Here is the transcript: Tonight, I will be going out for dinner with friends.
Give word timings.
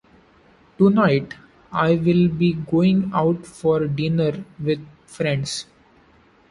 Tonight, 0.79 1.35
I 1.71 1.93
will 1.95 2.27
be 2.27 2.53
going 2.53 3.11
out 3.13 3.45
for 3.45 3.85
dinner 3.85 4.43
with 4.59 4.83
friends. 5.05 5.67